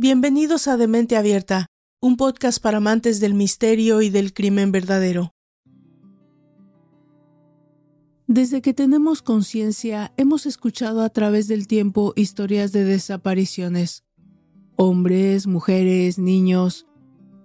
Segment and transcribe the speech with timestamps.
[0.00, 1.66] Bienvenidos a Demente Abierta,
[2.00, 5.32] un podcast para amantes del misterio y del crimen verdadero.
[8.28, 14.04] Desde que tenemos conciencia, hemos escuchado a través del tiempo historias de desapariciones.
[14.76, 16.86] Hombres, mujeres, niños,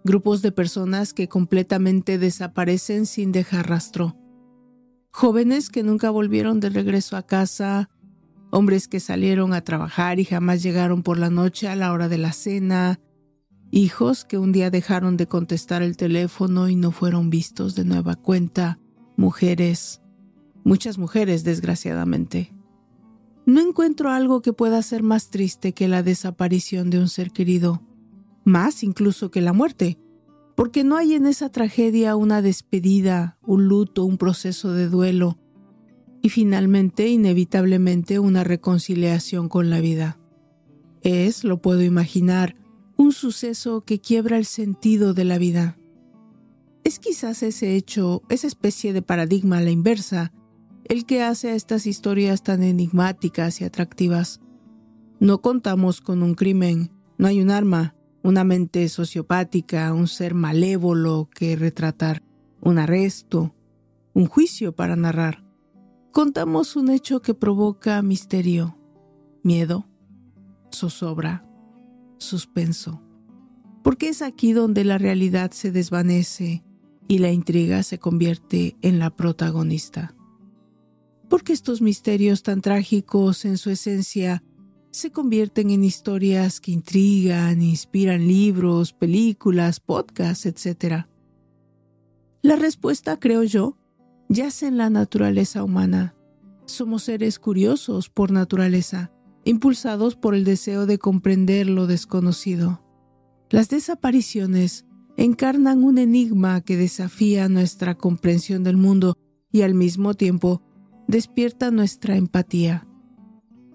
[0.03, 4.15] grupos de personas que completamente desaparecen sin dejar rastro.
[5.09, 7.89] Jóvenes que nunca volvieron de regreso a casa,
[8.53, 12.19] hombres que salieron a trabajar y jamás llegaron por la noche a la hora de
[12.19, 12.99] la cena,
[13.71, 18.15] hijos que un día dejaron de contestar el teléfono y no fueron vistos de nueva
[18.15, 18.77] cuenta,
[19.17, 20.01] mujeres,
[20.63, 22.53] muchas mujeres desgraciadamente.
[23.47, 27.81] No encuentro algo que pueda ser más triste que la desaparición de un ser querido,
[28.45, 29.97] más incluso que la muerte,
[30.55, 35.39] porque no hay en esa tragedia una despedida, un luto, un proceso de duelo,
[36.23, 40.17] y finalmente, inevitablemente, una reconciliación con la vida.
[41.01, 42.55] Es, lo puedo imaginar,
[42.95, 45.77] un suceso que quiebra el sentido de la vida.
[46.85, 50.31] Es quizás ese hecho, esa especie de paradigma a la inversa,
[50.85, 54.39] el que hace a estas historias tan enigmáticas y atractivas.
[55.19, 61.29] No contamos con un crimen, no hay un arma, una mente sociopática, un ser malévolo
[61.35, 62.23] que retratar,
[62.61, 63.53] un arresto,
[64.13, 65.42] un juicio para narrar
[66.13, 68.77] contamos un hecho que provoca misterio,
[69.41, 69.89] miedo,
[70.71, 71.43] zozobra,
[72.19, 73.01] suspenso,
[73.83, 76.63] porque es aquí donde la realidad se desvanece
[77.07, 80.15] y la intriga se convierte en la protagonista.
[81.29, 84.43] Porque estos misterios tan trágicos en su esencia
[84.91, 91.07] se convierten en historias que intrigan, inspiran libros, películas, podcasts, etc.
[92.43, 93.79] La respuesta, creo yo,
[94.33, 96.15] yace en la naturaleza humana.
[96.65, 99.11] Somos seres curiosos por naturaleza,
[99.45, 102.83] impulsados por el deseo de comprender lo desconocido.
[103.49, 104.85] Las desapariciones
[105.17, 109.15] encarnan un enigma que desafía nuestra comprensión del mundo
[109.51, 110.63] y al mismo tiempo
[111.07, 112.87] despierta nuestra empatía.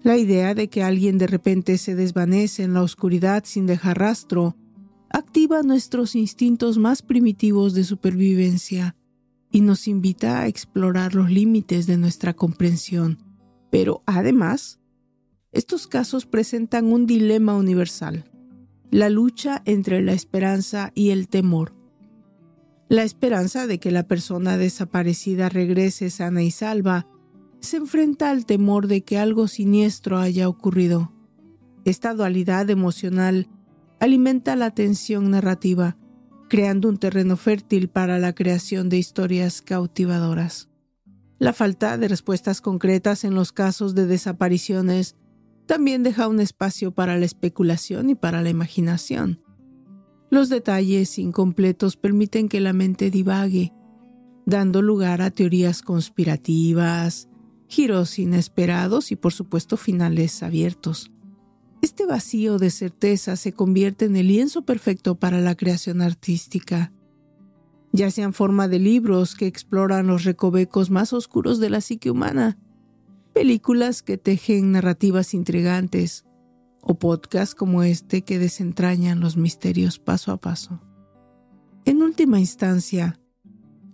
[0.01, 4.57] La idea de que alguien de repente se desvanece en la oscuridad sin dejar rastro
[5.09, 8.95] activa nuestros instintos más primitivos de supervivencia
[9.51, 13.19] y nos invita a explorar los límites de nuestra comprensión.
[13.71, 14.79] Pero además,
[15.51, 18.25] estos casos presentan un dilema universal,
[18.91, 21.73] la lucha entre la esperanza y el temor.
[22.87, 27.07] La esperanza de que la persona desaparecida regrese sana y salva
[27.59, 31.11] se enfrenta al temor de que algo siniestro haya ocurrido.
[31.85, 33.47] Esta dualidad emocional
[33.99, 35.97] alimenta la tensión narrativa
[36.49, 40.67] creando un terreno fértil para la creación de historias cautivadoras.
[41.37, 45.15] La falta de respuestas concretas en los casos de desapariciones
[45.67, 49.41] también deja un espacio para la especulación y para la imaginación.
[50.29, 53.71] Los detalles incompletos permiten que la mente divague,
[54.45, 57.29] dando lugar a teorías conspirativas,
[57.67, 61.11] giros inesperados y por supuesto finales abiertos.
[61.81, 66.91] Este vacío de certeza se convierte en el lienzo perfecto para la creación artística,
[67.91, 72.11] ya sea en forma de libros que exploran los recovecos más oscuros de la psique
[72.11, 72.57] humana,
[73.33, 76.25] películas que tejen narrativas intrigantes,
[76.81, 80.81] o podcasts como este que desentrañan los misterios paso a paso.
[81.85, 83.19] En última instancia,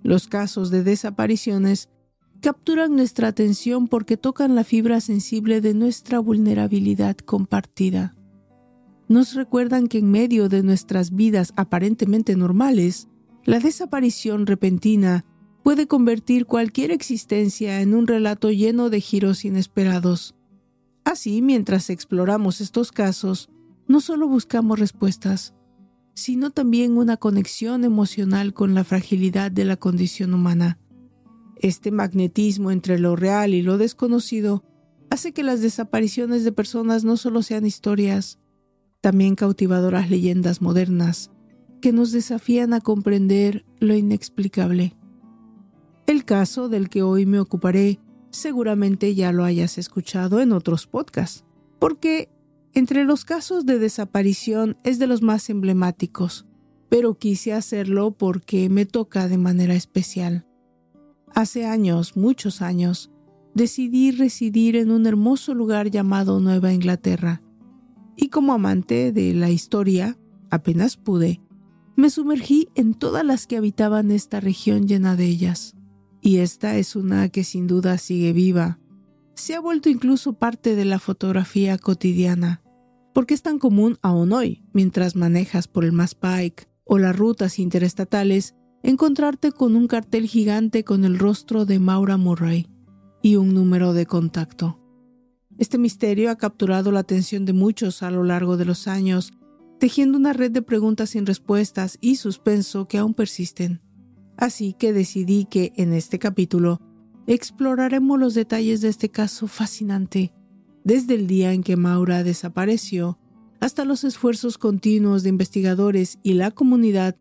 [0.03, 1.89] los casos de desapariciones
[2.41, 8.15] capturan nuestra atención porque tocan la fibra sensible de nuestra vulnerabilidad compartida.
[9.07, 13.07] Nos recuerdan que en medio de nuestras vidas aparentemente normales,
[13.43, 15.25] la desaparición repentina
[15.63, 20.35] puede convertir cualquier existencia en un relato lleno de giros inesperados.
[21.03, 23.49] Así, mientras exploramos estos casos,
[23.87, 25.53] no solo buscamos respuestas,
[26.15, 30.79] sino también una conexión emocional con la fragilidad de la condición humana.
[31.57, 34.63] Este magnetismo entre lo real y lo desconocido
[35.09, 38.39] hace que las desapariciones de personas no solo sean historias,
[39.01, 41.31] también cautivadoras leyendas modernas
[41.81, 44.95] que nos desafían a comprender lo inexplicable.
[46.07, 47.99] El caso del que hoy me ocuparé
[48.31, 51.45] seguramente ya lo hayas escuchado en otros podcasts,
[51.79, 52.29] porque
[52.73, 56.45] entre los casos de desaparición es de los más emblemáticos,
[56.89, 60.45] pero quise hacerlo porque me toca de manera especial.
[61.35, 63.11] Hace años, muchos años,
[63.53, 67.41] decidí residir en un hermoso lugar llamado Nueva Inglaterra.
[68.15, 70.17] Y como amante de la historia,
[70.49, 71.41] apenas pude,
[71.97, 75.75] me sumergí en todas las que habitaban esta región llena de ellas.
[76.21, 78.79] Y esta es una que sin duda sigue viva.
[79.35, 82.61] Se ha vuelto incluso parte de la fotografía cotidiana,
[83.15, 87.15] ¿Por qué es tan común aún hoy, mientras manejas por el Mass Pike o las
[87.15, 88.54] rutas interestatales,
[88.85, 92.67] encontrarte con un cartel gigante con el rostro de Maura Murray
[93.23, 94.79] y un número de contacto?
[95.57, 99.33] Este misterio ha capturado la atención de muchos a lo largo de los años,
[99.79, 103.81] tejiendo una red de preguntas sin respuestas y suspenso que aún persisten.
[104.37, 106.79] Así que decidí que en este capítulo
[107.25, 110.31] exploraremos los detalles de este caso fascinante,
[110.83, 113.17] desde el día en que Maura desapareció
[113.59, 117.15] hasta los esfuerzos continuos de investigadores y la comunidad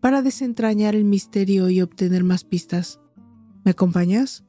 [0.00, 3.00] para desentrañar el misterio y obtener más pistas.
[3.64, 4.44] ¿Me acompañas?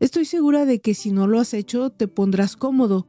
[0.00, 3.08] Estoy segura de que si no lo has hecho te pondrás cómodo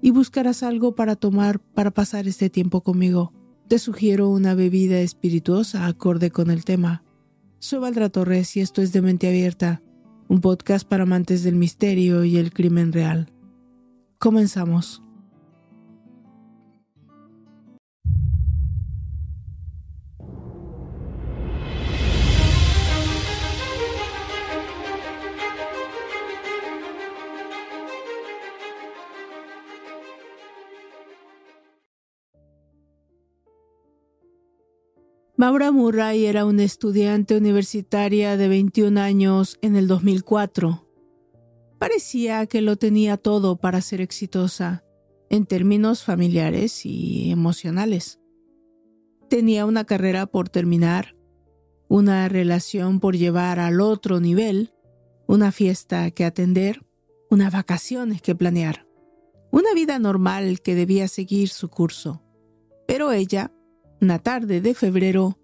[0.00, 3.32] y buscarás algo para tomar para pasar este tiempo conmigo.
[3.68, 7.04] Te sugiero una bebida espirituosa acorde con el tema.
[7.58, 9.82] Soy Valdra Torres y esto es de Mente Abierta,
[10.28, 13.32] un podcast para amantes del misterio y el crimen real.
[14.18, 15.03] Comenzamos.
[35.36, 40.88] Maura Murray era una estudiante universitaria de 21 años en el 2004.
[41.80, 44.84] Parecía que lo tenía todo para ser exitosa
[45.30, 48.20] en términos familiares y emocionales.
[49.28, 51.16] Tenía una carrera por terminar,
[51.88, 54.72] una relación por llevar al otro nivel,
[55.26, 56.86] una fiesta que atender,
[57.28, 58.86] unas vacaciones que planear,
[59.50, 62.22] una vida normal que debía seguir su curso.
[62.86, 63.50] Pero ella
[64.00, 65.38] una tarde de febrero,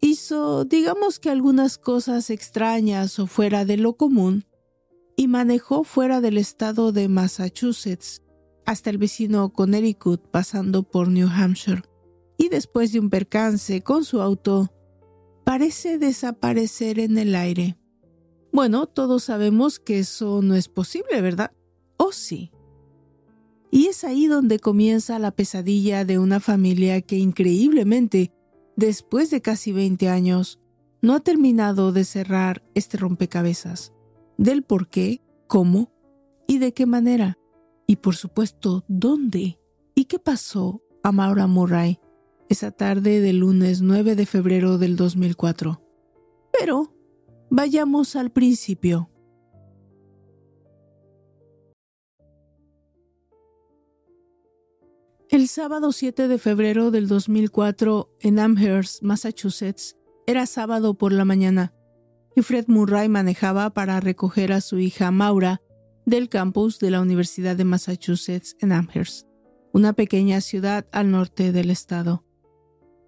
[0.00, 4.44] hizo, digamos que algunas cosas extrañas o fuera de lo común,
[5.16, 8.22] y manejó fuera del estado de Massachusetts
[8.64, 11.82] hasta el vecino Connecticut pasando por New Hampshire,
[12.36, 14.72] y después de un percance con su auto,
[15.44, 17.76] parece desaparecer en el aire.
[18.52, 21.52] Bueno, todos sabemos que eso no es posible, ¿verdad?
[21.96, 22.52] ¿O sí?
[23.70, 28.32] Y es ahí donde comienza la pesadilla de una familia que increíblemente,
[28.76, 30.58] después de casi 20 años,
[31.02, 33.92] no ha terminado de cerrar este rompecabezas,
[34.36, 35.92] del por qué, cómo
[36.46, 37.38] y de qué manera,
[37.86, 39.58] y por supuesto, dónde
[39.94, 41.98] y qué pasó a Maura Murray
[42.48, 45.82] esa tarde del lunes 9 de febrero del 2004.
[46.52, 46.94] Pero
[47.50, 49.10] vayamos al principio.
[55.30, 59.94] El sábado 7 de febrero del 2004 en Amherst, Massachusetts,
[60.26, 61.74] era sábado por la mañana
[62.34, 65.60] y Fred Murray manejaba para recoger a su hija Maura
[66.06, 69.28] del campus de la Universidad de Massachusetts en Amherst,
[69.74, 72.24] una pequeña ciudad al norte del estado.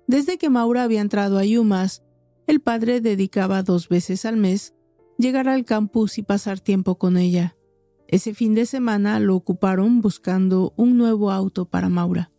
[0.07, 2.03] Desde que Maura había entrado a UMass,
[2.47, 4.75] el padre dedicaba dos veces al mes
[5.17, 7.57] llegar al campus y pasar tiempo con ella.
[8.11, 12.33] Ese fin de semana lo ocuparon buscando un nuevo auto para Maura.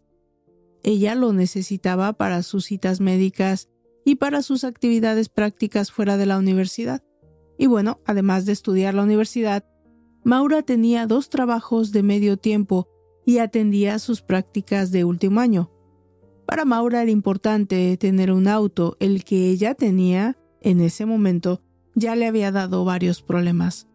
[0.83, 3.69] Ella lo necesitaba para sus citas médicas
[4.03, 7.01] y para sus actividades prácticas fuera de la universidad.
[7.57, 9.63] Y bueno, además de estudiar la universidad,
[10.25, 12.89] Maura tenía dos trabajos de medio tiempo
[13.25, 15.71] y atendía sus prácticas de último año.
[16.45, 21.61] Para Maura era importante tener un auto, el que ella tenía en ese momento
[21.95, 23.87] ya le había dado varios problemas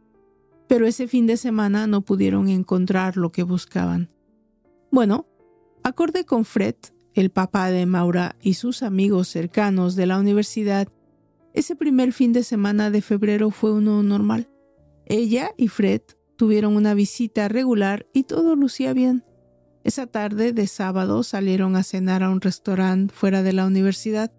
[0.69, 4.11] pero ese fin de semana no pudieron encontrar lo que buscaban.
[4.91, 5.27] Bueno,
[5.83, 6.77] acorde con Fred,
[7.15, 10.89] el papá de Maura y sus amigos cercanos de la universidad,
[11.55, 14.51] ese primer fin de semana de febrero fue uno normal.
[15.07, 16.03] Ella y Fred
[16.37, 19.25] tuvieron una visita regular y todo lucía bien.
[19.83, 24.33] Esa tarde de sábado salieron a cenar a un restaurante fuera de la universidad.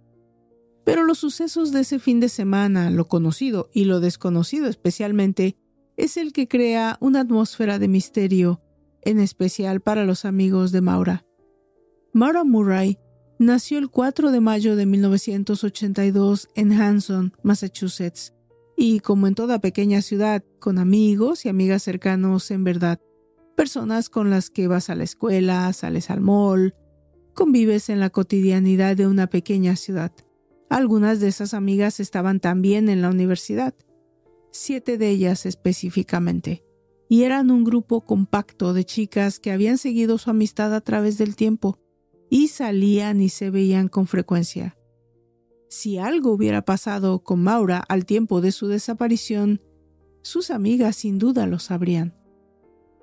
[0.83, 5.57] Pero los sucesos de ese fin de semana, lo conocido y lo desconocido especialmente,
[5.97, 8.61] es el que crea una atmósfera de misterio,
[9.01, 11.25] en especial para los amigos de Maura.
[12.13, 12.99] Maura Murray
[13.39, 18.33] nació el 4 de mayo de 1982 en Hanson, Massachusetts,
[18.75, 22.99] y como en toda pequeña ciudad, con amigos y amigas cercanos en verdad,
[23.55, 26.75] personas con las que vas a la escuela, sales al mall,
[27.33, 30.11] convives en la cotidianidad de una pequeña ciudad.
[30.69, 33.73] Algunas de esas amigas estaban también en la universidad
[34.51, 36.63] siete de ellas específicamente,
[37.09, 41.35] y eran un grupo compacto de chicas que habían seguido su amistad a través del
[41.35, 41.79] tiempo
[42.29, 44.77] y salían y se veían con frecuencia.
[45.69, 49.61] Si algo hubiera pasado con Maura al tiempo de su desaparición,
[50.21, 52.15] sus amigas sin duda lo sabrían.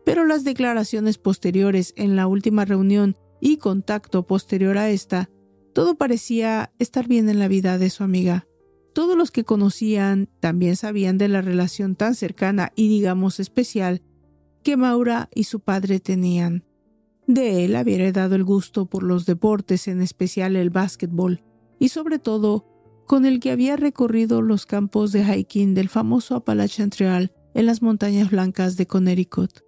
[0.04, 5.30] Pero las declaraciones posteriores en la última reunión y contacto posterior a esta,
[5.72, 8.46] todo parecía estar bien en la vida de su amiga.
[8.94, 14.02] Todos los que conocían también sabían de la relación tan cercana y digamos especial
[14.62, 16.64] que Maura y su padre tenían.
[17.26, 21.42] De él había heredado el gusto por los deportes, en especial el básquetbol,
[21.78, 22.66] y sobre todo
[23.06, 27.82] con el que había recorrido los campos de hiking del famoso Appalachian Trail en las
[27.82, 29.60] montañas blancas de Connecticut.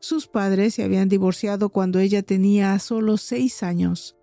[0.00, 4.16] Sus padres se habían divorciado cuando ella tenía solo seis años,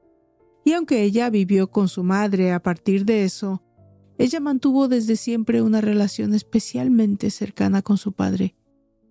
[0.66, 3.64] y aunque ella vivió con su madre a partir de eso,
[4.18, 8.56] ella mantuvo desde siempre una relación especialmente cercana con su padre.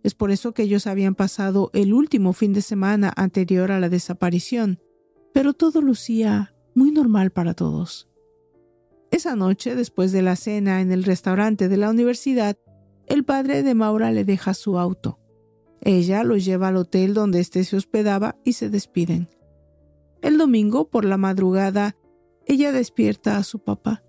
[0.02, 3.88] Es por eso que ellos habían pasado el último fin de semana anterior a la
[3.88, 4.78] desaparición,
[5.34, 8.08] pero todo lucía muy normal para todos.
[9.10, 12.56] Esa noche, después de la cena en el restaurante de la universidad,
[13.06, 15.18] el padre de Maura le deja su auto.
[15.80, 19.28] Ella lo lleva al hotel donde éste se hospedaba y se despiden.
[20.22, 21.96] El domingo, por la madrugada,
[22.46, 24.04] ella despierta a su papá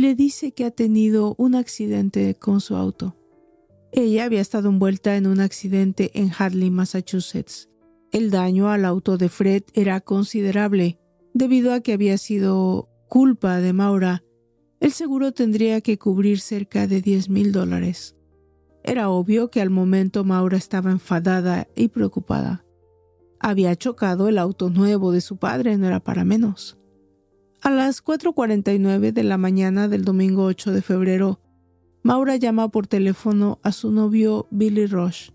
[0.00, 3.16] le dice que ha tenido un accidente con su auto.
[3.92, 7.68] Ella había estado envuelta en un accidente en Hadley, Massachusetts.
[8.12, 10.98] El daño al auto de Fred era considerable,
[11.34, 14.24] debido a que había sido culpa de Maura.
[14.80, 18.14] El seguro tendría que cubrir cerca de 10 mil dólares.
[18.84, 22.64] Era obvio que al momento Maura estaba enfadada y preocupada.
[23.40, 26.77] Había chocado el auto nuevo de su padre, no era para menos.
[27.60, 31.40] A las 4.49 de la mañana del domingo 8 de febrero,
[32.04, 35.30] Maura llama por teléfono a su novio Billy Rush.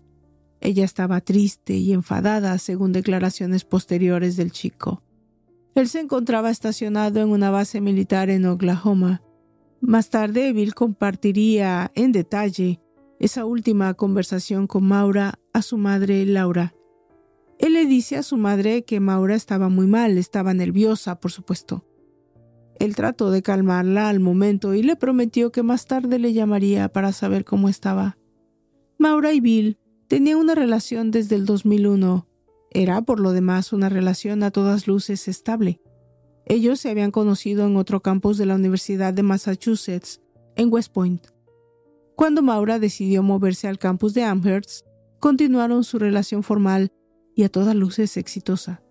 [0.62, 5.02] Ella estaba triste y enfadada, según declaraciones posteriores del chico.
[5.74, 9.22] Él se encontraba estacionado en una base militar en Oklahoma.
[9.82, 12.80] Más tarde, Bill compartiría en detalle
[13.20, 16.74] esa última conversación con Maura a su madre Laura.
[17.58, 21.84] Él le dice a su madre que Maura estaba muy mal, estaba nerviosa, por supuesto.
[22.78, 27.12] Él trató de calmarla al momento y le prometió que más tarde le llamaría para
[27.12, 28.18] saber cómo estaba.
[28.98, 29.78] Maura y Bill
[30.08, 32.26] tenían una relación desde el 2001.
[32.70, 35.80] Era, por lo demás, una relación a todas luces estable.
[36.46, 40.20] Ellos se habían conocido en otro campus de la Universidad de Massachusetts,
[40.56, 41.26] en West Point.
[42.16, 44.86] Cuando Maura decidió moverse al campus de Amherst,
[45.20, 46.92] continuaron su relación formal
[47.34, 48.82] y a todas luces exitosa.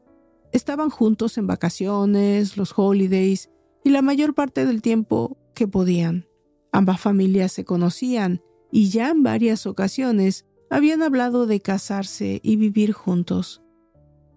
[0.51, 3.49] Estaban juntos en vacaciones, los holidays
[3.83, 6.27] y la mayor parte del tiempo que podían.
[6.71, 12.93] Ambas familias se conocían y ya en varias ocasiones habían hablado de casarse y vivir
[12.93, 13.61] juntos.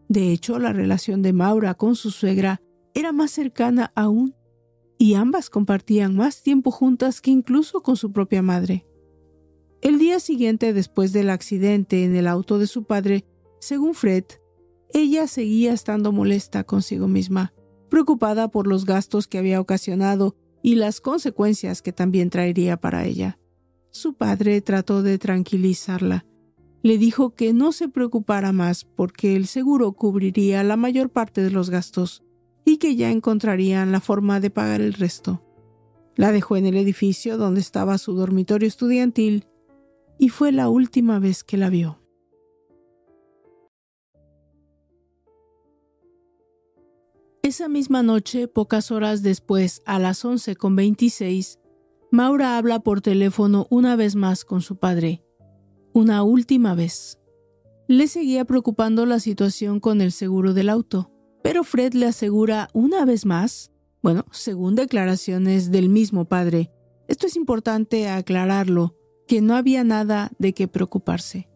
[0.08, 2.60] De hecho, la relación de Maura con su suegra
[2.94, 4.34] era más cercana aún
[4.98, 8.86] y ambas compartían más tiempo juntas que incluso con su propia madre.
[9.82, 13.24] El día siguiente después del accidente en el auto de su padre,
[13.60, 14.24] según Fred,
[14.92, 17.52] ella seguía estando molesta consigo misma,
[17.88, 23.38] preocupada por los gastos que había ocasionado y las consecuencias que también traería para ella.
[23.90, 26.26] Su padre trató de tranquilizarla.
[26.82, 31.50] Le dijo que no se preocupara más porque el seguro cubriría la mayor parte de
[31.50, 32.22] los gastos
[32.64, 35.42] y que ya encontrarían la forma de pagar el resto.
[36.16, 39.46] La dejó en el edificio donde estaba su dormitorio estudiantil
[40.18, 42.00] y fue la última vez que la vio.
[47.46, 51.60] Esa misma noche, pocas horas después, a las 11.26,
[52.10, 55.22] Maura habla por teléfono una vez más con su padre.
[55.92, 57.20] Una última vez.
[57.86, 61.12] Le seguía preocupando la situación con el seguro del auto.
[61.44, 63.70] Pero Fred le asegura una vez más,
[64.02, 66.72] bueno, según declaraciones del mismo padre,
[67.06, 68.96] esto es importante aclararlo,
[69.28, 71.48] que no había nada de qué preocuparse.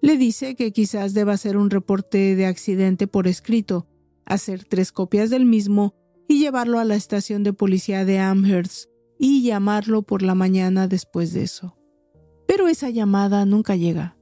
[0.00, 3.86] Le dice que quizás deba hacer un reporte de accidente por escrito,
[4.26, 5.94] hacer tres copias del mismo
[6.28, 11.32] y llevarlo a la estación de policía de Amherst y llamarlo por la mañana después
[11.32, 11.78] de eso.
[12.46, 14.16] Pero esa llamada nunca llega.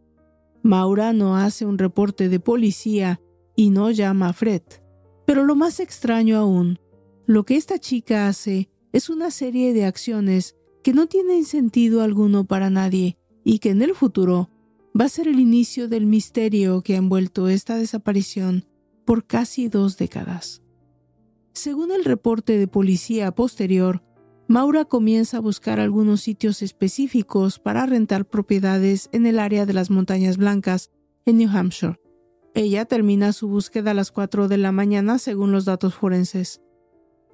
[0.63, 3.21] Maura no hace un reporte de policía
[3.57, 4.63] y no llama a Fred.
[5.27, 6.79] Pero lo más extraño aún,
[7.27, 12.45] lo que esta chica hace es una serie de acciones que no tienen sentido alguno
[12.45, 14.51] para nadie y que en el futuro
[14.99, 18.67] va a ser el inicio del misterio que ha envuelto esta desaparición
[19.05, 20.63] por casi dos décadas.
[21.53, 24.03] Según el reporte de policía posterior,
[24.49, 29.91] Maura comienza a buscar algunos sitios específicos para rentar propiedades en el área de las
[29.91, 30.91] Montañas Blancas,
[31.27, 31.99] en New Hampshire,
[32.55, 36.63] ella termina su búsqueda a las 4 de la mañana según los datos forenses.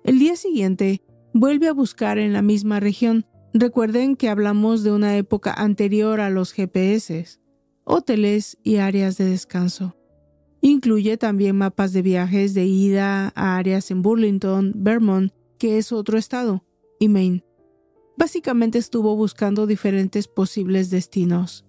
[0.03, 1.03] El día siguiente,
[1.35, 3.27] vuelve a buscar en la misma región.
[3.53, 7.39] Recuerden que hablamos de una época anterior a los GPS,
[7.85, 9.95] hoteles y áreas de descanso.
[10.63, 16.19] Incluye también mapas de viajes de ida a áreas en Burlington, Vermont, que es otro
[16.19, 16.65] estado,
[16.99, 17.45] y Maine.
[18.19, 21.65] Básicamente estuvo buscando diferentes posibles destinos.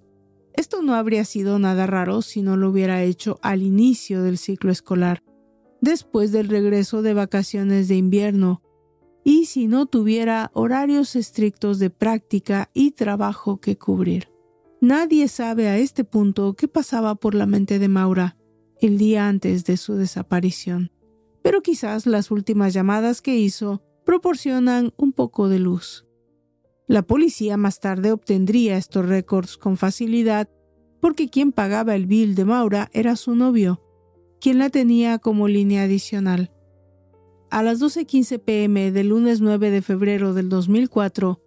[0.54, 4.72] Esto no habría sido nada raro si no lo hubiera hecho al inicio del ciclo
[4.72, 5.24] escolar,
[5.80, 8.62] después del regreso de vacaciones de invierno,
[9.24, 14.30] y si no tuviera horarios estrictos de práctica y trabajo que cubrir.
[14.82, 18.36] Nadie sabe a este punto qué pasaba por la mente de Maura
[18.82, 20.92] el día antes de su desaparición,
[21.42, 26.06] pero quizás las últimas llamadas que hizo proporcionan un poco de luz.
[26.88, 30.50] La policía más tarde obtendría estos récords con facilidad
[31.00, 33.82] porque quien pagaba el bill de Maura era su novio,
[34.42, 36.52] quien la tenía como línea adicional.
[37.50, 41.42] A las 12.15 pm del lunes 9 de febrero del 2004,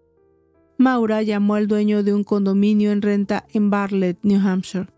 [0.78, 4.93] Maura llamó al dueño de un condominio en renta en Bartlett, New Hampshire.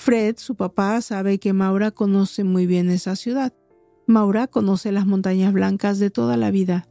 [0.00, 3.52] Fred, su papá, sabe que Maura conoce muy bien esa ciudad.
[4.06, 6.88] Maura conoce las montañas blancas de toda la vida.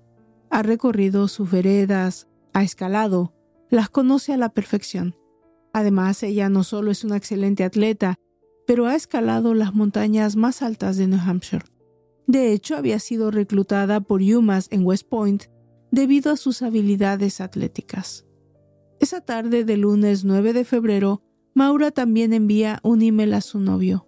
[0.52, 3.34] Ha recorrido sus veredas, ha escalado,
[3.72, 5.16] las conoce a la perfección.
[5.74, 8.20] Además, ella no solo es una excelente atleta,
[8.68, 11.66] pero ha escalado las montañas más altas de New Hampshire.
[12.28, 15.46] De hecho, había sido reclutada por UMass en West Point
[15.90, 18.28] debido a sus habilidades atléticas.
[19.00, 24.08] Esa tarde del lunes 9 de febrero, Maura también envía un email a su novio.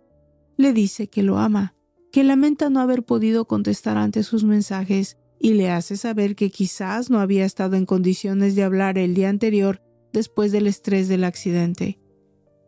[0.57, 1.75] Le dice que lo ama,
[2.12, 7.10] que lamenta no haber podido contestar ante sus mensajes y le hace saber que quizás
[7.10, 9.81] no había estado en condiciones de hablar el día anterior
[10.13, 12.00] después del estrés del accidente.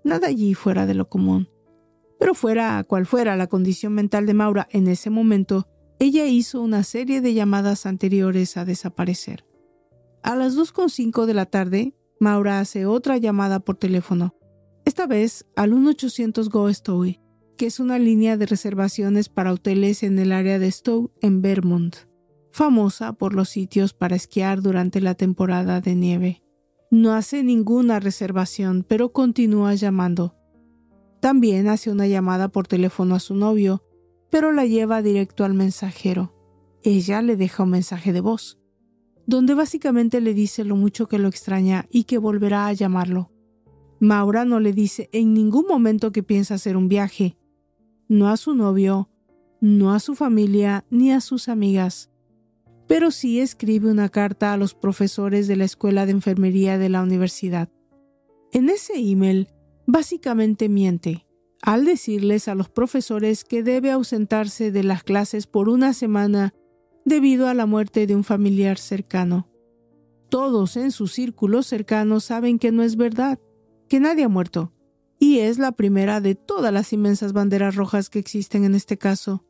[0.03, 1.49] Nada allí fuera de lo común.
[2.19, 5.67] Pero fuera cual fuera la condición mental de Maura en ese momento,
[5.99, 9.45] ella hizo una serie de llamadas anteriores a desaparecer.
[10.23, 14.35] A las 2.05 de la tarde, Maura hace otra llamada por teléfono,
[14.85, 17.19] esta vez al 1800 Go Stowe,
[17.57, 21.95] que es una línea de reservaciones para hoteles en el área de Stowe, en Vermont,
[22.51, 26.43] famosa por los sitios para esquiar durante la temporada de nieve.
[26.91, 30.35] No hace ninguna reservación, pero continúa llamando.
[31.19, 33.83] También hace una llamada por teléfono a su novio,
[34.29, 36.35] pero la lleva directo al mensajero.
[36.83, 38.59] Ella le deja un mensaje de voz,
[39.25, 43.32] donde básicamente le dice lo mucho que lo extraña y que volverá a llamarlo.
[44.03, 47.37] Maura no le dice en ningún momento que piensa hacer un viaje,
[48.09, 49.09] no a su novio,
[49.61, 52.11] no a su familia ni a sus amigas,
[52.85, 57.01] pero sí escribe una carta a los profesores de la escuela de enfermería de la
[57.01, 57.69] universidad.
[58.51, 59.47] En ese email,
[59.87, 61.25] básicamente miente
[61.61, 66.53] al decirles a los profesores que debe ausentarse de las clases por una semana
[67.05, 69.47] debido a la muerte de un familiar cercano.
[70.27, 73.39] Todos en su círculo cercano saben que no es verdad,
[73.93, 74.73] que nadie ha muerto,
[75.19, 79.45] y es la primera de todas las inmensas banderas rojas que existen en este caso.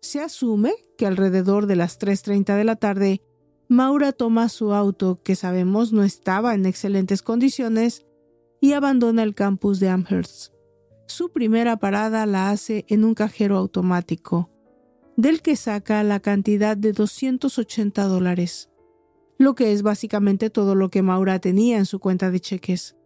[0.00, 3.20] Se asume que alrededor de las 3.30 de la tarde,
[3.68, 8.06] Maura toma su auto, que sabemos no estaba en excelentes condiciones,
[8.62, 10.54] y abandona el campus de Amherst.
[11.06, 14.48] Su primera parada la hace en un cajero automático,
[15.18, 18.70] del que saca la cantidad de 280 dólares,
[19.36, 22.96] lo que es básicamente todo lo que Maura tenía en su cuenta de cheques.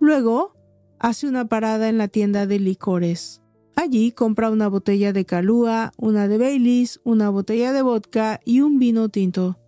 [0.00, 0.54] Luego,
[0.98, 3.42] hace una parada en la tienda de licores.
[3.74, 8.78] Allí compra una botella de Calúa, una de Baileys, una botella de vodka y un
[8.78, 9.58] vino tinto.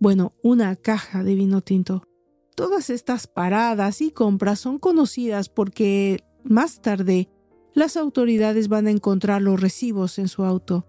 [0.00, 2.02] Bueno, una caja de vino tinto.
[2.54, 7.28] Todas estas paradas y compras son conocidas porque más tarde,
[7.74, 10.86] las autoridades van a encontrar los recibos en su auto.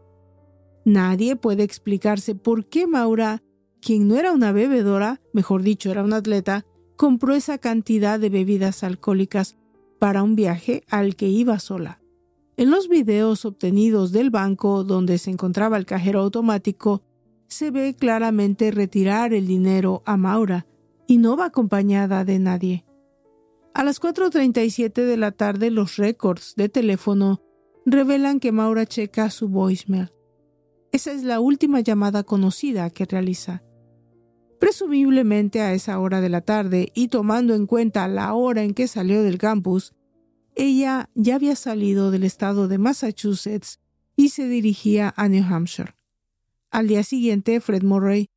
[0.86, 3.44] Nadie puede explicarse por qué Maura,
[3.82, 6.65] quien no era una bebedora, mejor dicho, era un atleta,
[7.00, 9.56] compró esa cantidad de bebidas alcohólicas
[10.00, 12.02] para un viaje al que iba sola.
[12.58, 17.02] En los videos obtenidos del banco donde se encontraba el cajero automático,
[17.48, 20.68] se ve claramente retirar el dinero a Maura
[21.08, 22.86] y no va acompañada de nadie.
[23.74, 27.42] A las 4.37 de la tarde los récords de teléfono
[27.86, 30.12] revelan que Maura checa su voicemail.
[30.92, 33.64] Esa es la última llamada conocida que realiza.
[34.60, 38.88] Presumiblemente a esa hora de la tarde y tomando en cuenta la hora en que
[38.88, 39.93] salió del campus,
[40.56, 43.80] ella ya había salido del estado de Massachusetts
[44.17, 45.95] y se dirigía a New Hampshire.
[46.72, 48.28] Al día siguiente, Fred Murray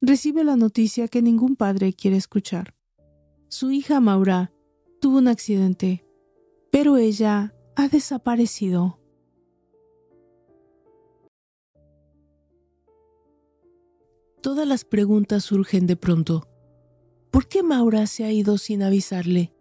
[0.00, 2.74] recibe la noticia que ningún padre quiere escuchar.
[3.48, 4.52] Su hija Maura
[5.00, 6.06] tuvo un accidente,
[6.70, 8.98] pero ella ha desaparecido.
[14.46, 16.46] Todas las preguntas surgen de pronto.
[17.32, 19.52] ¿Por qué Maura se ha ido sin avisarle?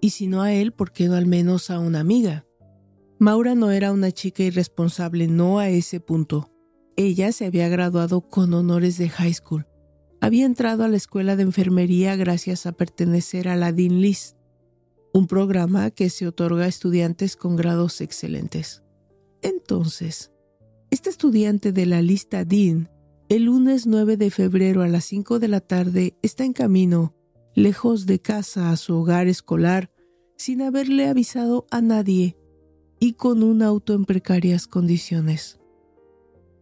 [0.00, 2.46] Y si no a él, ¿por qué no al menos a una amiga?
[3.18, 6.52] Maura no era una chica irresponsable, no a ese punto.
[6.94, 9.66] Ella se había graduado con honores de high school.
[10.20, 14.36] Había entrado a la escuela de enfermería gracias a pertenecer a la Dean List,
[15.12, 18.84] un programa que se otorga a estudiantes con grados excelentes.
[19.42, 20.30] Entonces,
[20.92, 22.88] esta estudiante de la lista Dean,
[23.28, 27.14] el lunes 9 de febrero a las 5 de la tarde, está en camino,
[27.54, 29.90] lejos de casa a su hogar escolar,
[30.36, 32.36] sin haberle avisado a nadie
[33.00, 35.58] y con un auto en precarias condiciones.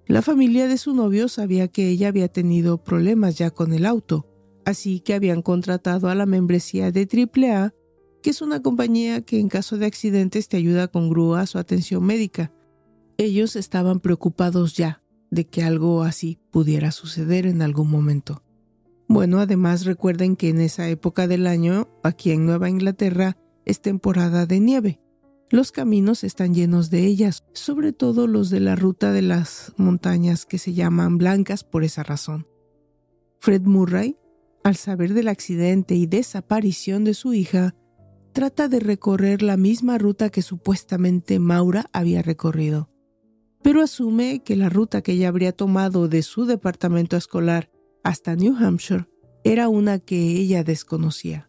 [0.06, 4.26] La familia de su novio sabía que ella había tenido problemas ya con el auto,
[4.64, 7.74] así que habían contratado a la membresía de AAA,
[8.22, 12.04] que es una compañía que en caso de accidentes te ayuda con grúas o atención
[12.04, 12.52] médica.
[13.18, 18.42] Ellos estaban preocupados ya de que algo así pudiera suceder en algún momento.
[19.08, 24.46] Bueno, además recuerden que en esa época del año, aquí en Nueva Inglaterra, es temporada
[24.46, 25.00] de nieve,
[25.50, 30.46] los caminos están llenos de ellas, sobre todo los de la ruta de las montañas
[30.46, 32.48] que se llaman blancas por esa razón.
[33.38, 34.16] Fred Murray,
[34.64, 37.74] al saber del accidente y desaparición de su hija,
[38.32, 42.90] trata de recorrer la misma ruta que supuestamente Maura había recorrido,
[43.64, 47.70] pero asume que la ruta que ella habría tomado de su departamento escolar
[48.02, 49.08] hasta New Hampshire
[49.42, 51.48] era una que ella desconocía.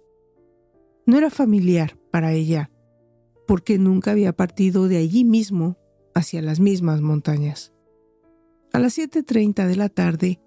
[1.06, 2.72] No era familiar para ella
[3.46, 5.78] porque nunca había partido de allí mismo
[6.14, 7.74] hacia las mismas montañas.
[8.72, 10.40] A las 7.30 de la tarde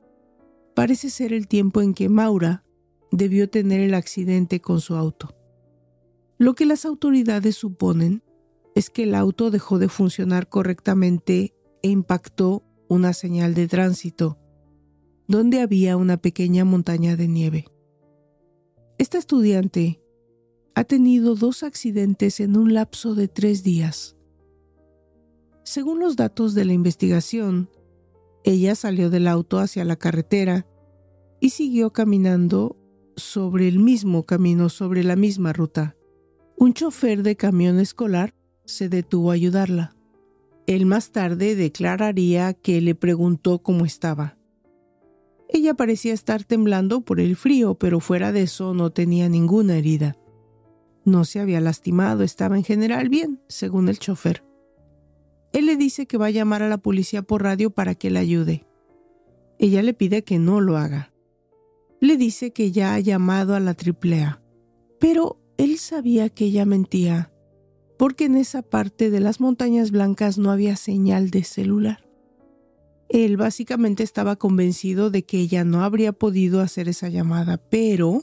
[0.74, 2.64] parece ser el tiempo en que Maura
[3.12, 5.37] debió tener el accidente con su auto.
[6.38, 8.22] Lo que las autoridades suponen
[8.74, 14.38] es que el auto dejó de funcionar correctamente e impactó una señal de tránsito,
[15.26, 17.64] donde había una pequeña montaña de nieve.
[18.98, 20.00] Esta estudiante
[20.74, 24.16] ha tenido dos accidentes en un lapso de tres días.
[25.64, 27.68] Según los datos de la investigación,
[28.44, 30.66] ella salió del auto hacia la carretera
[31.40, 32.76] y siguió caminando
[33.16, 35.96] sobre el mismo camino, sobre la misma ruta.
[36.56, 39.97] Un chofer de camión escolar se detuvo a ayudarla.
[40.68, 44.37] Él más tarde declararía que le preguntó cómo estaba.
[45.48, 50.18] Ella parecía estar temblando por el frío, pero fuera de eso no tenía ninguna herida.
[51.07, 54.44] No se había lastimado, estaba en general bien, según el chofer.
[55.54, 58.18] Él le dice que va a llamar a la policía por radio para que le
[58.18, 58.66] ayude.
[59.59, 61.14] Ella le pide que no lo haga.
[61.98, 64.42] Le dice que ya ha llamado a la AAA,
[65.00, 67.33] pero él sabía que ella mentía,
[67.98, 72.08] porque en esa parte de las montañas blancas no había señal de celular.
[73.08, 78.22] Él básicamente estaba convencido de que ella no habría podido hacer esa llamada, pero...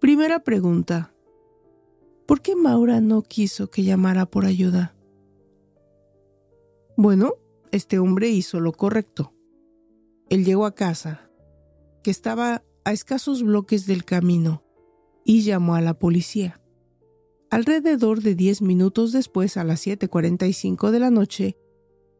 [0.00, 1.12] Primera pregunta,
[2.30, 4.94] ¿Por qué Maura no quiso que llamara por ayuda?
[6.96, 7.34] Bueno,
[7.72, 9.34] este hombre hizo lo correcto.
[10.28, 11.28] Él llegó a casa,
[12.04, 14.62] que estaba a escasos bloques del camino,
[15.24, 16.59] y llamó a la policía.
[17.50, 21.56] Alrededor de 10 minutos después, a las 7.45 de la noche,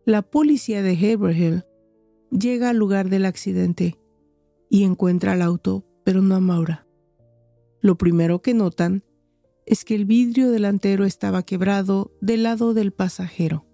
[0.05, 1.65] la policía de Haverhill
[2.33, 3.97] llega al lugar del accidente
[4.69, 6.89] y encuentra el auto, pero no a Maura.
[7.81, 9.05] Lo primero que notan
[9.67, 13.67] es que el vidrio delantero estaba quebrado del lado del pasajero.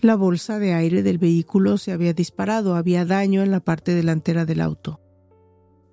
[0.00, 4.44] La bolsa de aire del vehículo se había disparado, había daño en la parte delantera
[4.44, 5.00] del auto.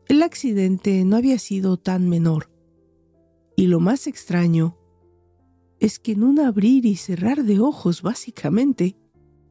[0.10, 2.55] El accidente no había sido tan menor.
[3.56, 4.78] Y lo más extraño
[5.80, 8.98] es que en un abrir y cerrar de ojos, básicamente,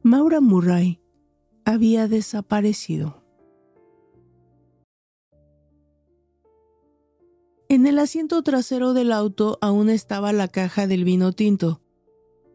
[0.03, 1.01] Maura Murray
[1.65, 3.23] había desaparecido.
[7.67, 11.81] En el asiento trasero del auto aún estaba la caja del vino tinto,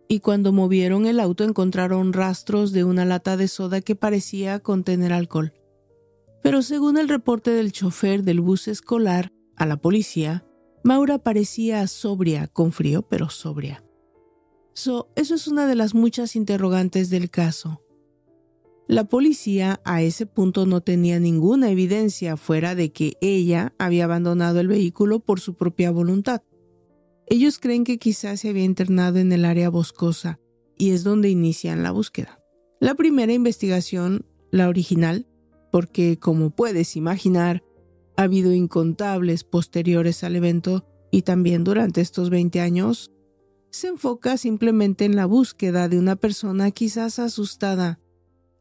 [0.09, 5.13] y cuando movieron el auto encontraron rastros de una lata de soda que parecía contener
[5.13, 5.53] alcohol.
[6.43, 10.45] Pero según el reporte del chofer del bus escolar a la policía,
[10.83, 13.85] Maura parecía sobria, con frío, pero sobria.
[14.73, 17.83] So, eso es una de las muchas interrogantes del caso.
[18.89, 24.59] La policía a ese punto no tenía ninguna evidencia fuera de que ella había abandonado
[24.59, 26.43] el vehículo por su propia voluntad.
[27.27, 30.41] Ellos creen que quizás se había internado en el área boscosa
[30.77, 32.41] y es donde inician la búsqueda.
[32.81, 35.29] La primera investigación, la original,
[35.71, 37.63] porque como puedes imaginar,
[38.21, 43.11] ha habido incontables posteriores al evento y también durante estos 20 años,
[43.71, 47.99] se enfoca simplemente en la búsqueda de una persona quizás asustada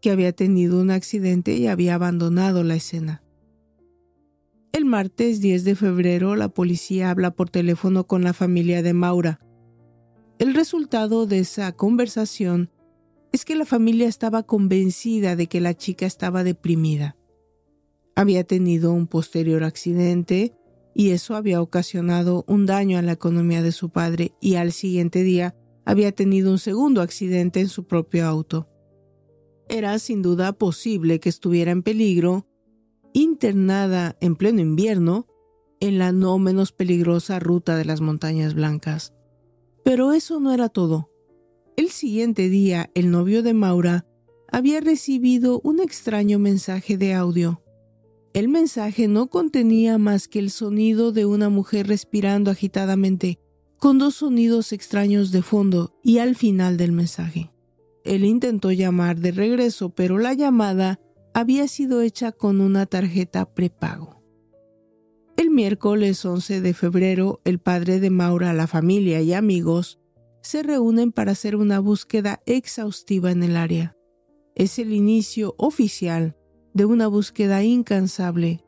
[0.02, 3.22] que había tenido un accidente y había abandonado la escena.
[4.72, 9.42] El martes 10 de febrero la policía habla por teléfono con la familia de Maura.
[10.38, 12.72] El resultado de esa conversación
[13.34, 17.19] es que la familia estaba convencida de que la chica estaba deprimida.
[18.20, 20.54] Había tenido un posterior accidente
[20.94, 25.24] y eso había ocasionado un daño a la economía de su padre y al siguiente
[25.24, 25.56] día
[25.86, 28.68] había tenido un segundo accidente en su propio auto.
[29.70, 32.46] Era sin duda posible que estuviera en peligro,
[33.14, 35.26] internada en pleno invierno,
[35.80, 39.14] en la no menos peligrosa ruta de las montañas blancas.
[39.86, 41.10] Pero eso no era todo.
[41.78, 44.06] El siguiente día, el novio de Maura
[44.52, 47.62] había recibido un extraño mensaje de audio.
[48.34, 53.40] El mensaje no contenía más que el sonido de una mujer respirando agitadamente,
[53.78, 57.52] con dos sonidos extraños de fondo y al final del mensaje.
[58.04, 61.00] Él intentó llamar de regreso, pero la llamada
[61.34, 64.22] había sido hecha con una tarjeta prepago.
[65.36, 70.00] El miércoles 11 de febrero, el padre de Maura, la familia y amigos
[70.42, 73.96] se reúnen para hacer una búsqueda exhaustiva en el área.
[74.56, 76.36] Es el inicio oficial
[76.74, 78.64] de una búsqueda incansable,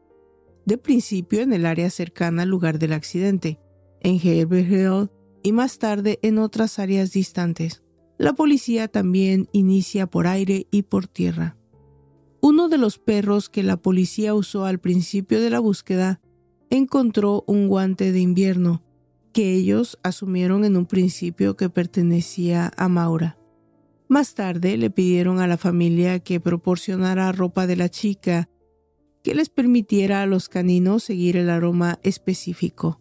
[0.66, 3.60] de principio en el área cercana al lugar del accidente,
[4.02, 5.10] en Hill
[5.44, 7.84] y más tarde en otras áreas distantes.
[8.18, 11.58] La policía también inicia por aire y por tierra.
[12.42, 16.22] Uno de los perros que la policía usó al principio de la búsqueda
[16.70, 18.84] encontró un guante de invierno
[19.34, 23.38] que ellos asumieron en un principio que pertenecía a Maura.
[24.12, 28.50] Más tarde le pidieron a la familia que proporcionara ropa de la chica
[29.24, 33.00] que les permitiera a los caninos seguir el aroma específico.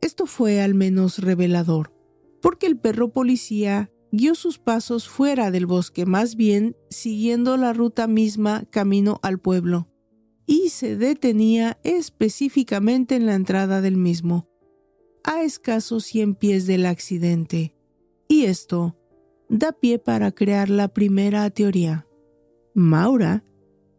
[0.00, 1.92] Esto fue al menos revelador,
[2.40, 8.06] porque el perro policía guió sus pasos fuera del bosque, más bien siguiendo la ruta
[8.06, 9.90] misma camino al pueblo,
[10.46, 14.48] y se detenía específicamente en la entrada del mismo,
[15.22, 17.76] a escasos 100 pies del accidente.
[18.26, 18.96] Y esto
[19.48, 22.06] da pie para crear la primera teoría.
[22.74, 23.44] Maura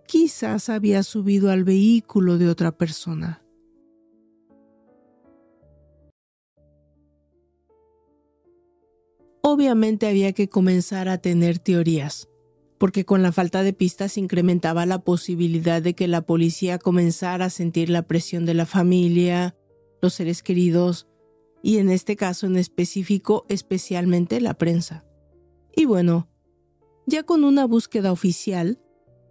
[0.08, 3.41] quizás había subido al vehículo de otra persona.
[9.41, 12.27] Obviamente había que comenzar a tener teorías,
[12.79, 17.49] porque con la falta de pistas incrementaba la posibilidad de que la policía comenzara a
[17.51, 19.55] sentir la presión de la familia,
[20.01, 21.08] los seres queridos,
[21.62, 25.05] y en este caso en específico especialmente la prensa.
[25.75, 26.29] Y bueno,
[27.05, 28.79] ya con una búsqueda oficial,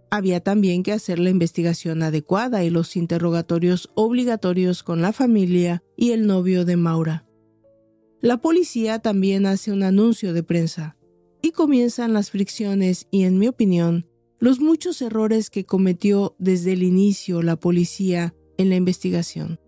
[0.09, 6.11] había también que hacer la investigación adecuada y los interrogatorios obligatorios con la familia y
[6.11, 7.25] el novio de Maura.
[8.21, 10.97] La policía también hace un anuncio de prensa
[11.41, 14.07] y comienzan las fricciones y, en mi opinión,
[14.39, 19.59] los muchos errores que cometió desde el inicio la policía en la investigación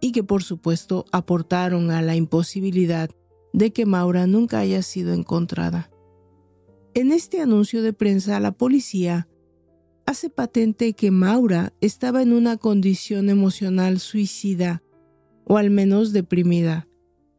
[0.00, 3.10] y que por supuesto aportaron a la imposibilidad
[3.52, 5.90] de que Maura nunca haya sido encontrada.
[6.96, 9.28] En este anuncio de prensa, la policía
[10.06, 14.82] hace patente que Maura estaba en una condición emocional suicida,
[15.44, 16.88] o al menos deprimida.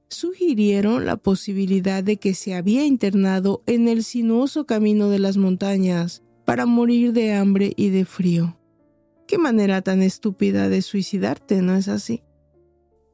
[0.09, 6.21] Sugirieron la posibilidad de que se había internado en el sinuoso camino de las montañas
[6.45, 8.59] para morir de hambre y de frío.
[9.25, 12.21] Qué manera tan estúpida de suicidarte, ¿no es así?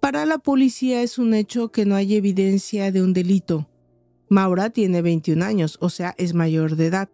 [0.01, 3.69] Para la policía es un hecho que no hay evidencia de un delito,
[4.29, 7.09] Maura tiene 21 años, o sea, es mayor de edad.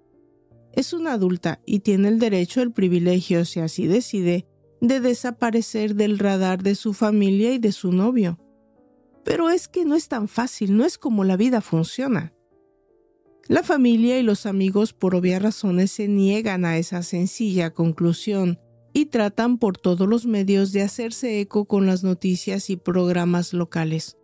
[0.74, 4.46] Es una adulta y tiene el derecho, el privilegio, si así decide,
[4.82, 8.40] de desaparecer del radar de su familia y de su novio.
[9.26, 12.34] Pero es que no es tan fácil, no es como la vida funciona.
[13.48, 18.60] La familia y los amigos por obvias razones se niegan a esa sencilla conclusión
[18.94, 24.19] y tratan por todos los medios de hacerse eco con las noticias y programas locales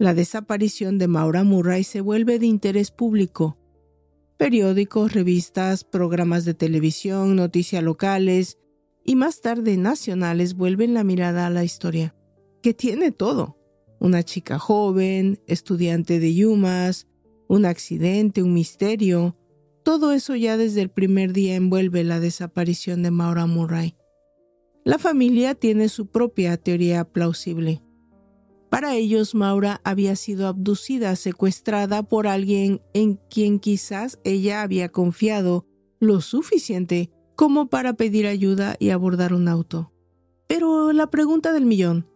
[0.00, 3.58] la desaparición de Maura Murray se vuelve de interés público.
[4.38, 8.56] Periódicos, revistas, programas de televisión, noticias locales
[9.04, 12.14] y más tarde nacionales vuelven la mirada a la historia,
[12.62, 13.58] que tiene todo.
[13.98, 17.06] Una chica joven, estudiante de Yumas,
[17.46, 19.36] un accidente, un misterio.
[19.84, 23.96] Todo eso ya desde el primer día envuelve la desaparición de Maura Murray.
[24.82, 27.82] La familia tiene su propia teoría plausible.
[28.70, 35.66] Para ellos, Maura había sido abducida, secuestrada por alguien en quien quizás ella había confiado
[35.98, 39.92] lo suficiente como para pedir ayuda y abordar un auto.
[40.46, 42.06] Pero la pregunta del millón,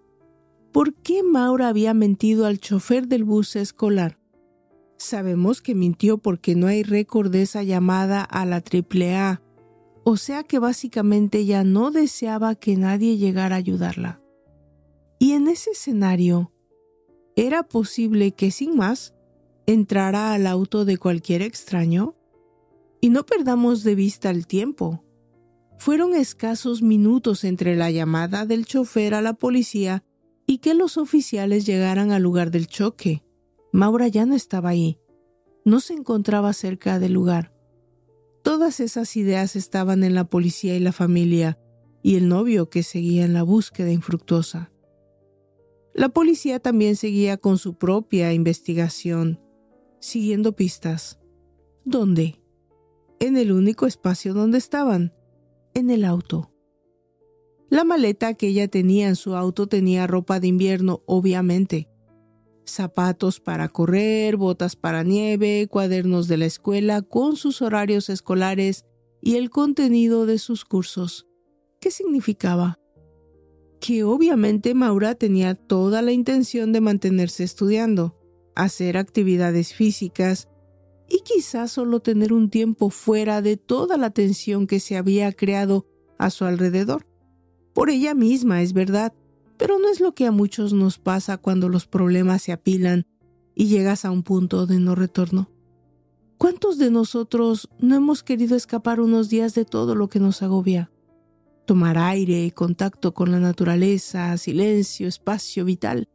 [0.72, 4.18] ¿por qué Maura había mentido al chofer del bus escolar?
[4.96, 9.42] Sabemos que mintió porque no hay récord de esa llamada a la AAA,
[10.04, 14.23] o sea que básicamente ya no deseaba que nadie llegara a ayudarla.
[15.24, 16.52] Y en ese escenario,
[17.34, 19.14] era posible que sin más,
[19.64, 22.14] entrara al auto de cualquier extraño?
[23.00, 25.02] Y no perdamos de vista el tiempo.
[25.78, 30.04] Fueron escasos minutos entre la llamada del chofer a la policía
[30.46, 33.24] y que los oficiales llegaran al lugar del choque.
[33.72, 34.98] Maura ya no estaba ahí.
[35.64, 37.50] No se encontraba cerca del lugar.
[38.42, 41.58] Todas esas ideas estaban en la policía y la familia,
[42.02, 44.70] y el novio que seguía en la búsqueda infructuosa.
[45.94, 49.40] La policía también seguía con su propia investigación,
[50.00, 51.20] siguiendo pistas.
[51.84, 52.42] ¿Dónde?
[53.20, 55.14] En el único espacio donde estaban,
[55.72, 56.50] en el auto.
[57.70, 61.88] La maleta que ella tenía en su auto tenía ropa de invierno, obviamente.
[62.66, 68.84] Zapatos para correr, botas para nieve, cuadernos de la escuela con sus horarios escolares
[69.20, 71.28] y el contenido de sus cursos.
[71.80, 72.80] ¿Qué significaba?
[73.84, 78.16] Que obviamente Maura tenía toda la intención de mantenerse estudiando,
[78.54, 80.48] hacer actividades físicas
[81.06, 85.84] y quizás solo tener un tiempo fuera de toda la tensión que se había creado
[86.18, 87.06] a su alrededor.
[87.74, 89.12] Por ella misma, es verdad,
[89.58, 93.06] pero no es lo que a muchos nos pasa cuando los problemas se apilan
[93.54, 95.50] y llegas a un punto de no retorno.
[96.38, 100.90] ¿Cuántos de nosotros no hemos querido escapar unos días de todo lo que nos agobia?
[101.66, 106.08] Tomar aire, contacto con la naturaleza, silencio, espacio vital.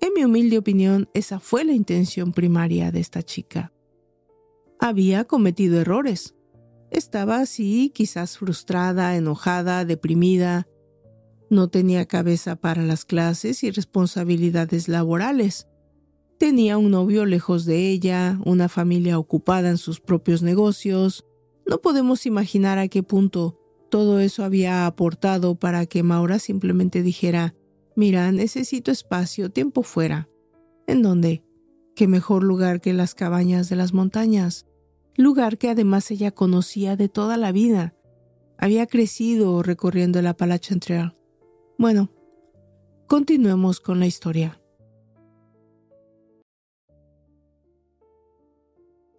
[0.00, 3.72] En mi humilde opinión, esa fue la intención primaria de esta chica.
[4.80, 6.34] Había cometido errores.
[6.90, 10.66] Estaba así, quizás frustrada, enojada, deprimida,
[11.52, 15.68] no tenía cabeza para las clases y responsabilidades laborales.
[16.38, 21.26] Tenía un novio lejos de ella, una familia ocupada en sus propios negocios.
[21.66, 23.61] No podemos imaginar a qué punto
[23.92, 27.54] todo eso había aportado para que Maura simplemente dijera,
[27.94, 30.30] mira, necesito espacio, tiempo fuera.
[30.86, 31.44] ¿En dónde?
[31.94, 34.64] ¿Qué mejor lugar que las cabañas de las montañas?
[35.14, 37.94] Lugar que además ella conocía de toda la vida.
[38.56, 41.12] Había crecido recorriendo el Appalachian Trail.
[41.76, 42.10] Bueno,
[43.06, 44.58] continuemos con la historia.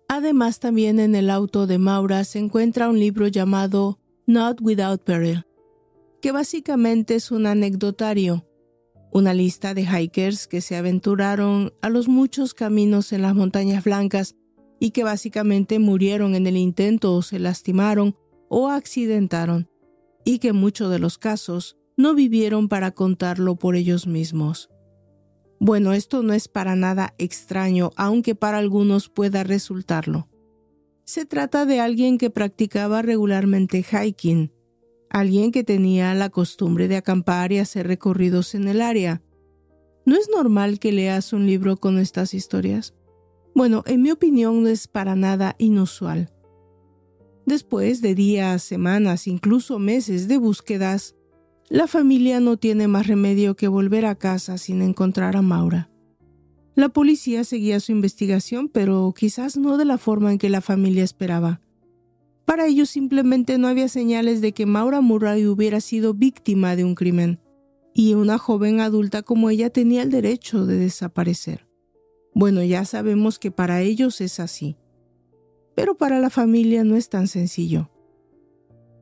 [0.07, 5.45] Además, también en el auto de Maura se encuentra un libro llamado Not Without Peril,
[6.21, 8.47] que básicamente es un anecdotario,
[9.11, 14.37] una lista de hikers que se aventuraron a los muchos caminos en las montañas blancas
[14.79, 18.15] y que básicamente murieron en el intento o se lastimaron
[18.47, 19.69] o accidentaron,
[20.23, 24.69] y que en muchos de los casos no vivieron para contarlo por ellos mismos.
[25.59, 30.29] Bueno, esto no es para nada extraño, aunque para algunos pueda resultarlo.
[31.05, 34.53] Se trata de alguien que practicaba regularmente hiking,
[35.09, 39.21] alguien que tenía la costumbre de acampar y hacer recorridos en el área.
[40.05, 42.93] ¿No es normal que leas un libro con estas historias?
[43.53, 46.31] Bueno, en mi opinión no es para nada inusual.
[47.45, 51.15] Después de días, semanas, incluso meses de búsquedas,
[51.69, 55.89] la familia no tiene más remedio que volver a casa sin encontrar a Maura.
[56.75, 61.03] La policía seguía su investigación, pero quizás no de la forma en que la familia
[61.03, 61.61] esperaba.
[62.45, 66.95] Para ellos simplemente no había señales de que Maura Murray hubiera sido víctima de un
[66.95, 67.39] crimen,
[67.93, 71.67] y una joven adulta como ella tenía el derecho de desaparecer.
[72.33, 74.75] Bueno, ya sabemos que para ellos es así,
[75.75, 77.91] pero para la familia no es tan sencillo.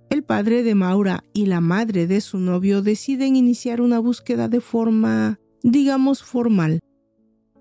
[0.09, 4.59] El padre de Maura y la madre de su novio deciden iniciar una búsqueda de
[4.59, 6.81] forma, digamos, formal.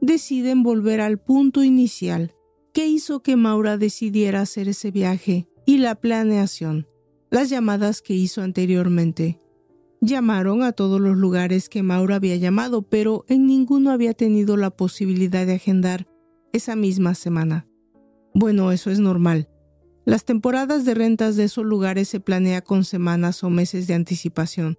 [0.01, 2.35] Deciden volver al punto inicial
[2.73, 6.89] que hizo que Maura decidiera hacer ese viaje y la planeación,
[7.31, 9.41] las llamadas que hizo anteriormente.
[10.01, 14.71] Llamaron a todos los lugares que Maura había llamado, pero en ninguno había tenido la
[14.71, 16.09] posibilidad de agendar
[16.55, 17.69] esa misma semana.
[18.33, 19.51] Bueno, eso es normal.
[20.07, 24.79] Las temporadas de rentas de esos lugares se planea con semanas o meses de anticipación.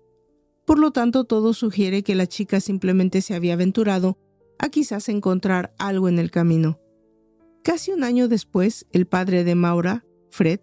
[0.66, 4.18] Por lo tanto, todo sugiere que la chica simplemente se había aventurado
[4.62, 6.80] a quizás encontrar algo en el camino.
[7.64, 10.60] Casi un año después, el padre de Maura, Fred,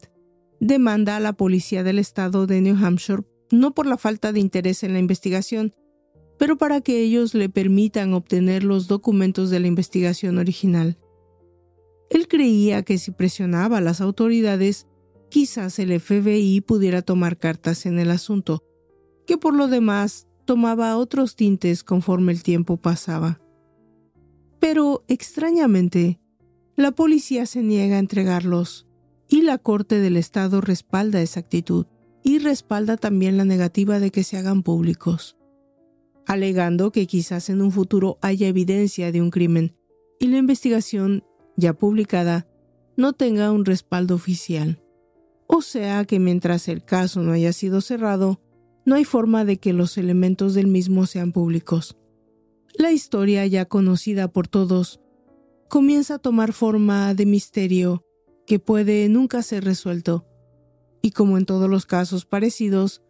[0.60, 4.82] demanda a la policía del estado de New Hampshire no por la falta de interés
[4.82, 5.74] en la investigación,
[6.38, 10.98] pero para que ellos le permitan obtener los documentos de la investigación original.
[12.10, 14.86] Él creía que si presionaba a las autoridades,
[15.30, 18.62] quizás el FBI pudiera tomar cartas en el asunto,
[19.26, 23.40] que por lo demás tomaba otros tintes conforme el tiempo pasaba.
[24.60, 26.20] Pero, extrañamente,
[26.76, 28.86] la policía se niega a entregarlos,
[29.28, 31.86] y la Corte del Estado respalda esa actitud,
[32.22, 35.36] y respalda también la negativa de que se hagan públicos,
[36.26, 39.76] alegando que quizás en un futuro haya evidencia de un crimen,
[40.18, 41.24] y la investigación
[41.56, 42.46] ya publicada,
[42.96, 44.82] no tenga un respaldo oficial.
[45.46, 48.40] O sea que mientras el caso no haya sido cerrado,
[48.84, 51.96] no hay forma de que los elementos del mismo sean públicos.
[52.78, 55.00] La historia, ya conocida por todos,
[55.68, 58.04] comienza a tomar forma de misterio
[58.46, 60.28] que puede nunca ser resuelto.
[61.02, 63.02] Y como en todos los casos parecidos,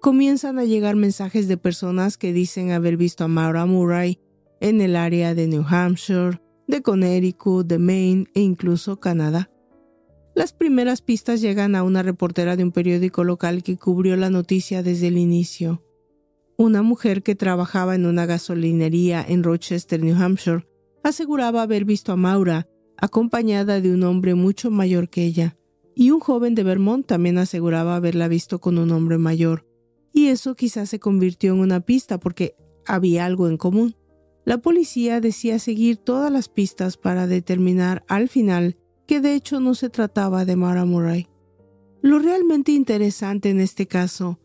[0.00, 4.18] comienzan a llegar mensajes de personas que dicen haber visto a Maura Murray
[4.60, 9.52] en el área de New Hampshire, de Connecticut, de Maine e incluso Canadá.
[10.34, 14.82] Las primeras pistas llegan a una reportera de un periódico local que cubrió la noticia
[14.82, 15.80] desde el inicio.
[16.56, 20.66] Una mujer que trabajaba en una gasolinería en Rochester, New Hampshire,
[21.02, 25.56] aseguraba haber visto a Maura acompañada de un hombre mucho mayor que ella,
[25.94, 29.66] y un joven de Vermont también aseguraba haberla visto con un hombre mayor,
[30.12, 32.54] y eso quizás se convirtió en una pista porque
[32.86, 33.96] había algo en común.
[34.44, 38.76] La policía decía seguir todas las pistas para determinar al final
[39.06, 41.28] que de hecho no se trataba de Mara Murray.
[42.02, 44.40] Lo realmente interesante en este caso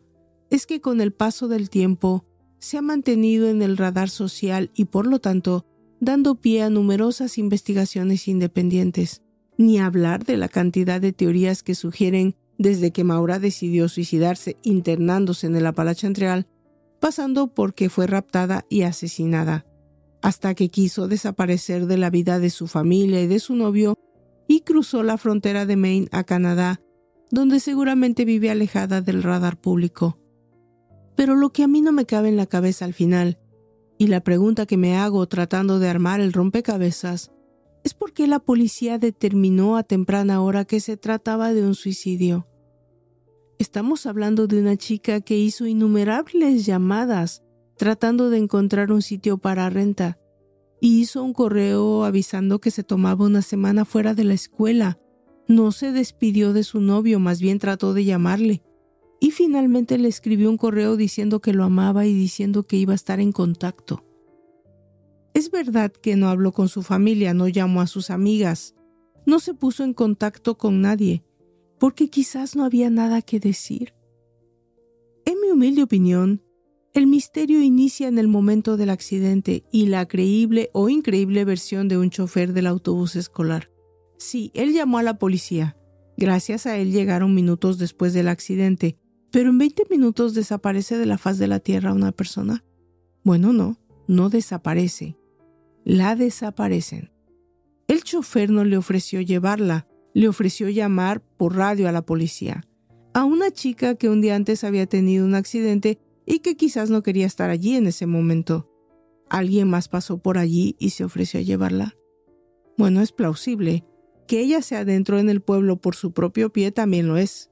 [0.50, 2.24] es que con el paso del tiempo
[2.58, 5.64] se ha mantenido en el radar social y por lo tanto
[6.00, 9.22] dando pie a numerosas investigaciones independientes,
[9.56, 15.46] ni hablar de la cantidad de teorías que sugieren desde que Maura decidió suicidarse internándose
[15.46, 16.46] en el Appalachian Trail,
[17.00, 19.66] pasando por que fue raptada y asesinada,
[20.22, 23.96] hasta que quiso desaparecer de la vida de su familia y de su novio
[24.48, 26.80] y cruzó la frontera de Maine a Canadá,
[27.30, 30.18] donde seguramente vive alejada del radar público.
[31.18, 33.40] Pero lo que a mí no me cabe en la cabeza al final,
[33.98, 37.32] y la pregunta que me hago tratando de armar el rompecabezas,
[37.82, 42.46] es por qué la policía determinó a temprana hora que se trataba de un suicidio.
[43.58, 47.42] Estamos hablando de una chica que hizo innumerables llamadas
[47.76, 50.20] tratando de encontrar un sitio para renta
[50.80, 55.00] y hizo un correo avisando que se tomaba una semana fuera de la escuela.
[55.48, 58.62] No se despidió de su novio, más bien trató de llamarle.
[59.20, 62.96] Y finalmente le escribió un correo diciendo que lo amaba y diciendo que iba a
[62.96, 64.04] estar en contacto.
[65.34, 68.74] Es verdad que no habló con su familia, no llamó a sus amigas,
[69.26, 71.22] no se puso en contacto con nadie,
[71.78, 73.94] porque quizás no había nada que decir.
[75.24, 76.42] En mi humilde opinión,
[76.94, 81.98] el misterio inicia en el momento del accidente y la creíble o increíble versión de
[81.98, 83.70] un chofer del autobús escolar.
[84.16, 85.76] Sí, él llamó a la policía.
[86.16, 88.96] Gracias a él llegaron minutos después del accidente,
[89.30, 92.64] pero en 20 minutos desaparece de la faz de la tierra una persona.
[93.24, 95.16] Bueno, no, no desaparece.
[95.84, 97.10] La desaparecen.
[97.88, 102.64] El chofer no le ofreció llevarla, le ofreció llamar por radio a la policía.
[103.14, 107.02] A una chica que un día antes había tenido un accidente y que quizás no
[107.02, 108.70] quería estar allí en ese momento.
[109.30, 111.94] ¿Alguien más pasó por allí y se ofreció a llevarla?
[112.76, 113.84] Bueno, es plausible.
[114.26, 117.50] Que ella se adentró en el pueblo por su propio pie también lo es.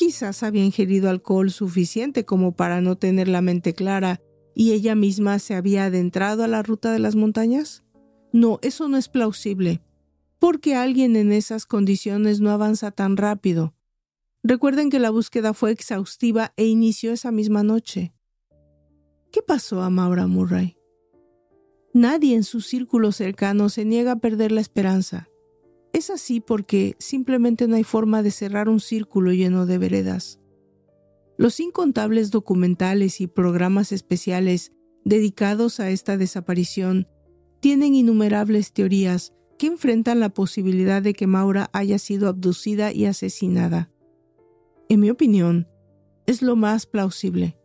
[0.00, 4.22] Quizás había ingerido alcohol suficiente como para no tener la mente clara
[4.54, 7.84] y ella misma se había adentrado a la ruta de las montañas.
[8.32, 9.82] No, eso no es plausible,
[10.38, 13.74] porque alguien en esas condiciones no avanza tan rápido.
[14.42, 18.14] Recuerden que la búsqueda fue exhaustiva e inició esa misma noche.
[19.30, 20.78] ¿Qué pasó a Maura Murray?
[21.92, 25.29] Nadie en su círculo cercano se niega a perder la esperanza.
[25.92, 30.40] Es así porque simplemente no hay forma de cerrar un círculo lleno de veredas.
[31.36, 34.72] Los incontables documentales y programas especiales
[35.04, 37.08] dedicados a esta desaparición
[37.60, 43.90] tienen innumerables teorías que enfrentan la posibilidad de que Maura haya sido abducida y asesinada
[44.90, 45.68] en mi opinión,
[46.26, 47.56] es lo más plausible.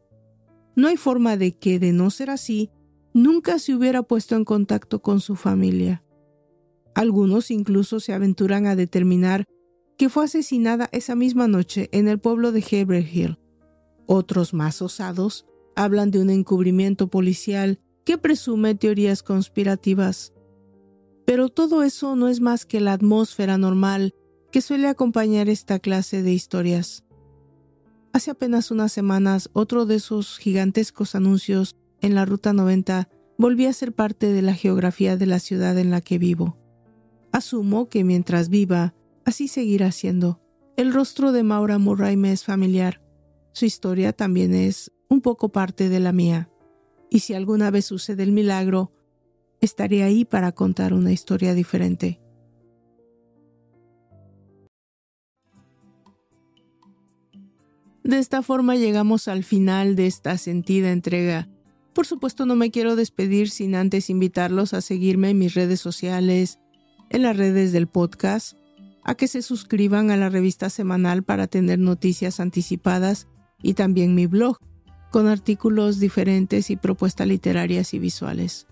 [0.75, 2.69] No hay forma de que, de no ser así,
[3.15, 6.03] nunca se hubiera puesto en contacto con su familia.
[6.95, 9.43] Algunos incluso se aventuran a determinar
[9.97, 13.37] que fue asesinada esa misma noche en el pueblo de Hill.
[14.07, 20.33] Otros más osados hablan de un encubrimiento policial que presume teorías conspirativas.
[21.25, 24.13] Pero todo eso no es más que la atmósfera normal
[24.51, 27.03] que suele acompañar esta clase de historias.
[28.13, 33.73] Hace apenas unas semanas, otro de esos gigantescos anuncios en la Ruta 90 volvía a
[33.73, 36.57] ser parte de la geografía de la ciudad en la que vivo.
[37.35, 38.93] Asumo que mientras viva,
[39.25, 40.39] así seguirá siendo.
[40.77, 43.01] El rostro de Maura Murray me es familiar.
[43.51, 46.49] Su historia también es un poco parte de la mía.
[47.09, 48.93] Y si alguna vez sucede el milagro,
[49.59, 52.21] estaré ahí para contar una historia diferente.
[58.05, 61.49] De esta forma llegamos al final de esta sentida entrega.
[61.91, 66.59] Por supuesto no me quiero despedir sin antes invitarlos a seguirme en mis redes sociales,
[67.09, 68.57] en las redes del podcast,
[69.03, 73.27] a que se suscriban a la revista semanal para tener noticias anticipadas
[73.61, 74.57] y también mi blog,
[75.11, 78.67] con artículos diferentes y propuestas literarias y visuales.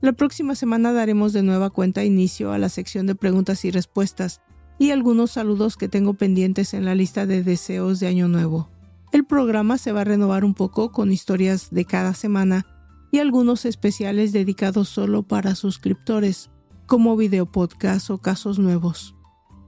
[0.00, 4.40] La próxima semana daremos de nueva cuenta inicio a la sección de preguntas y respuestas
[4.78, 8.68] y algunos saludos que tengo pendientes en la lista de deseos de Año Nuevo.
[9.12, 12.66] El programa se va a renovar un poco con historias de cada semana
[13.12, 16.50] y algunos especiales dedicados solo para suscriptores,
[16.92, 19.14] como video podcast o casos nuevos.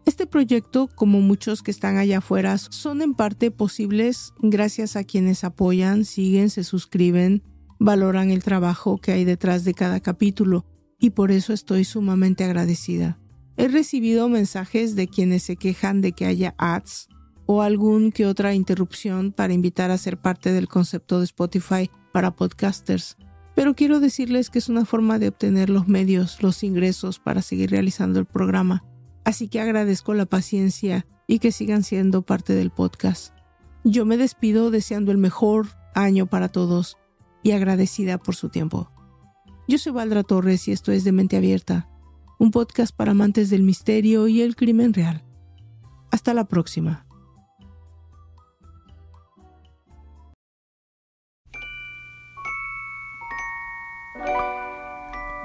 [0.04, 5.42] Este proyecto, como muchos que están allá afuera, son en parte posibles gracias a quienes
[5.42, 7.42] apoyan, siguen, se suscriben,
[7.78, 10.66] valoran el trabajo que hay detrás de cada capítulo
[11.00, 13.18] y por eso estoy sumamente agradecida.
[13.56, 17.08] He recibido mensajes de quienes se quejan de que haya ads
[17.46, 22.36] o algún que otra interrupción para invitar a ser parte del concepto de Spotify para
[22.36, 23.16] podcasters,
[23.54, 27.70] pero quiero decirles que es una forma de obtener los medios, los ingresos para seguir
[27.70, 28.84] realizando el programa
[29.24, 33.34] Así que agradezco la paciencia y que sigan siendo parte del podcast.
[33.82, 36.98] Yo me despido deseando el mejor año para todos
[37.42, 38.90] y agradecida por su tiempo.
[39.66, 41.88] Yo soy Valdra Torres y esto es de Mente Abierta,
[42.38, 45.24] un podcast para amantes del misterio y el crimen real.
[46.10, 47.03] Hasta la próxima.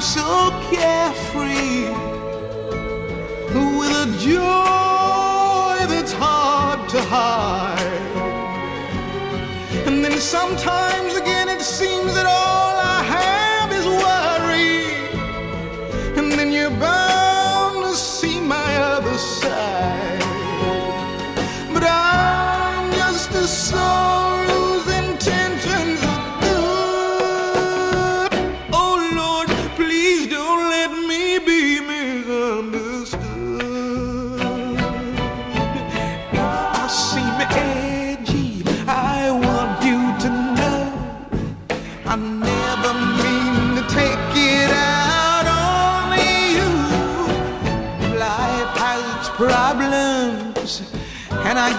[0.00, 0.59] so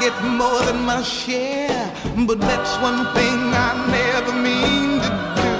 [0.01, 1.93] get more than my share.
[2.25, 5.51] But that's one thing I never mean to do.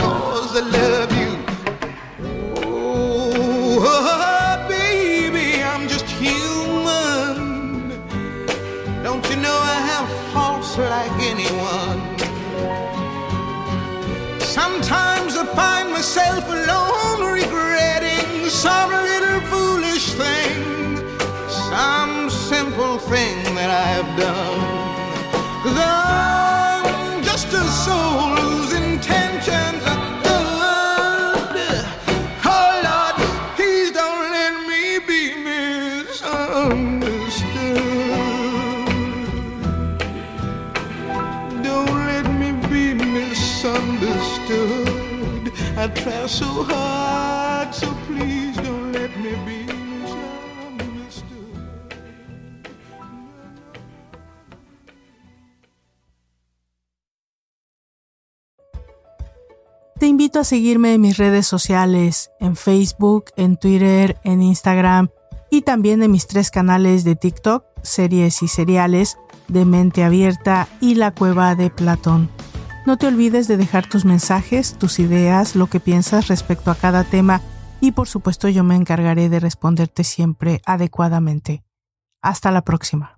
[0.00, 1.32] Cause I love you.
[2.66, 4.15] Oh,
[59.98, 65.08] Te invito a seguirme en mis redes sociales, en Facebook, en Twitter, en Instagram
[65.50, 70.94] y también en mis tres canales de TikTok, series y seriales, de Mente Abierta y
[70.94, 72.35] La Cueva de Platón.
[72.86, 77.02] No te olvides de dejar tus mensajes, tus ideas, lo que piensas respecto a cada
[77.02, 77.40] tema
[77.80, 81.64] y por supuesto yo me encargaré de responderte siempre adecuadamente.
[82.22, 83.15] Hasta la próxima.